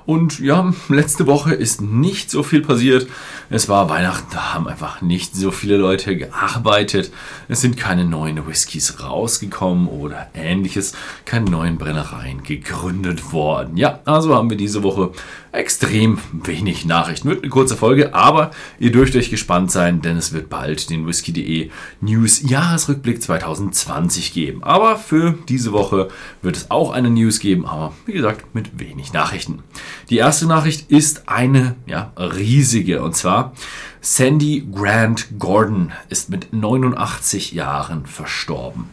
[0.06, 3.08] Und ja, letzte Woche ist nicht so viel passiert.
[3.50, 7.12] Es war Weihnachten, da haben einfach nicht so viele Leute gearbeitet.
[7.48, 10.94] Es sind keine neuen Whiskys rausgekommen oder ähnliches,
[11.26, 13.76] keine neuen Brennereien gegründet worden.
[13.76, 15.14] Ja, also haben wir diese Woche
[15.52, 17.28] extrem wenig Nachrichten.
[17.28, 21.08] Wird eine kurze Folge, aber ihr dürft euch gespannt sein, denn es wird bald den
[21.08, 21.72] Whisky.de
[22.02, 23.79] News Jahresrückblick 2020
[24.34, 24.64] geben.
[24.64, 26.10] Aber für diese Woche
[26.42, 29.64] wird es auch eine News geben, aber wie gesagt mit wenig Nachrichten.
[30.10, 33.54] Die erste Nachricht ist eine ja, riesige und zwar
[34.02, 38.86] Sandy Grant Gordon ist mit 89 Jahren verstorben.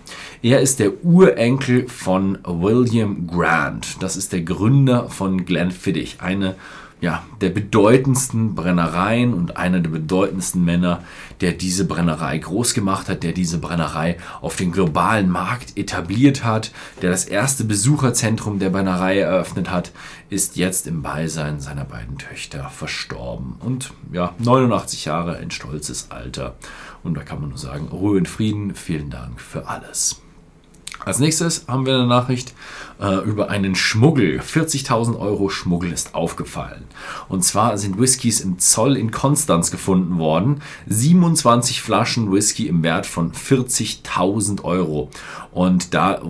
[0.43, 4.03] Er ist der Urenkel von William Grant.
[4.03, 6.57] Das ist der Gründer von Glenfiddich, eine
[7.01, 11.03] ja, der bedeutendsten Brennereien und einer der bedeutendsten Männer,
[11.43, 16.73] der diese Brennerei groß gemacht hat, der diese Brennerei auf den globalen Markt etabliert hat,
[17.03, 19.93] der das erste Besucherzentrum der Brennerei eröffnet hat,
[20.31, 23.57] ist jetzt im Beisein seiner beiden Töchter verstorben.
[23.61, 26.57] Und ja, 89 Jahre, ein stolzes Alter.
[27.05, 30.23] Und da kann man nur sagen, Ruhe und Frieden, vielen Dank für alles.
[31.07, 32.53] Als nächstes haben wir eine Nachricht
[33.01, 34.41] äh, über einen Schmuggel.
[34.41, 36.83] 40.000 Euro Schmuggel ist aufgefallen.
[37.29, 40.63] Und zwar sind Whiskys im Zoll in Konstanz gefunden worden.
[40.89, 45.09] 27 Flaschen Whisky im Wert von 40.000 Euro.
[45.53, 46.21] Und da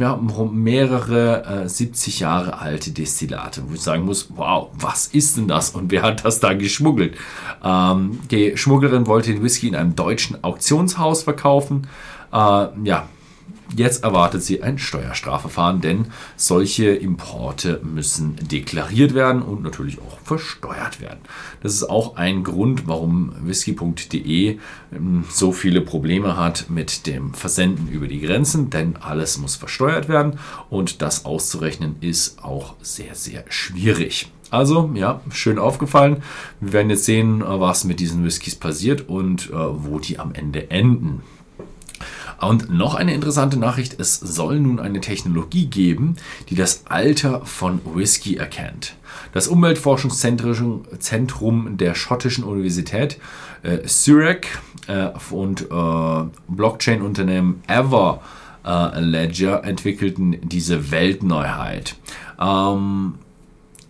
[0.00, 5.46] ja, mehrere äh, 70 Jahre alte Destillate, wo ich sagen muss, wow, was ist denn
[5.46, 7.16] das und wer hat das da geschmuggelt?
[7.62, 11.86] Ähm, die Schmugglerin wollte den Whisky in einem deutschen Auktionshaus verkaufen.
[12.32, 13.08] Äh, ja,
[13.76, 16.06] Jetzt erwartet sie ein Steuerstrafverfahren, denn
[16.36, 21.18] solche Importe müssen deklariert werden und natürlich auch versteuert werden.
[21.60, 24.58] Das ist auch ein Grund, warum whisky.de
[24.92, 30.08] ähm, so viele Probleme hat mit dem Versenden über die Grenzen, denn alles muss versteuert
[30.08, 30.38] werden
[30.70, 34.30] und das auszurechnen ist auch sehr, sehr schwierig.
[34.50, 36.22] Also, ja, schön aufgefallen.
[36.60, 40.70] Wir werden jetzt sehen, was mit diesen Whiskys passiert und äh, wo die am Ende
[40.70, 41.22] enden.
[42.44, 46.16] Und noch eine interessante Nachricht, es soll nun eine Technologie geben,
[46.48, 48.94] die das Alter von Whisky erkennt.
[49.32, 53.18] Das Umweltforschungszentrum der schottischen Universität
[53.62, 54.46] äh, Zurich
[54.86, 58.20] äh, und äh, Blockchain-Unternehmen Ever
[58.64, 61.96] äh, Ledger entwickelten diese Weltneuheit.
[62.40, 63.14] Ähm,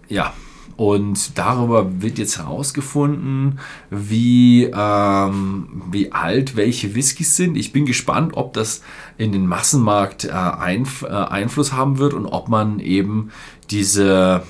[0.08, 0.32] ja,
[0.76, 7.56] und darüber wird jetzt herausgefunden, wie, ähm, wie alt welche Whiskys sind.
[7.56, 8.82] Ich bin gespannt, ob das
[9.16, 13.30] in den Massenmarkt äh, Einf äh, Einfluss haben wird und ob man eben
[13.70, 14.42] diese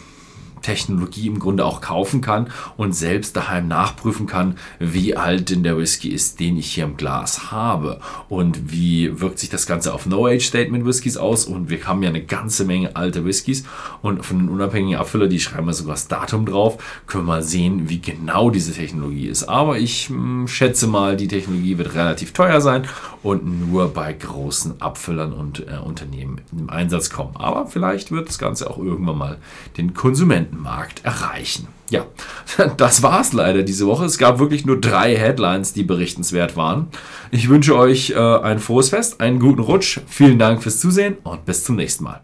[0.65, 5.77] Technologie im Grunde auch kaufen kann und selbst daheim nachprüfen kann, wie alt denn der
[5.77, 10.07] Whisky ist, den ich hier im Glas habe und wie wirkt sich das Ganze auf
[10.07, 13.65] No-Age-Statement Whiskys aus und wir haben ja eine ganze Menge alte Whiskys
[14.03, 17.89] und von den unabhängigen Abfüller, die schreiben wir sogar das Datum drauf, können wir sehen,
[17.89, 19.45] wie genau diese Technologie ist.
[19.45, 22.87] Aber ich hm, schätze mal, die Technologie wird relativ teuer sein
[23.23, 27.37] und nur bei großen Abfüllern und äh, Unternehmen im Einsatz kommen.
[27.37, 29.39] Aber vielleicht wird das Ganze auch irgendwann mal
[29.77, 31.69] den Konsumenten Markt erreichen.
[31.91, 32.07] Ja,
[32.77, 34.05] das war's leider diese Woche.
[34.05, 36.89] Es gab wirklich nur drei Headlines, die berichtenswert waren.
[37.31, 40.01] Ich wünsche euch äh, ein frohes Fest, einen guten Rutsch.
[40.07, 42.23] Vielen Dank fürs Zusehen und bis zum nächsten Mal.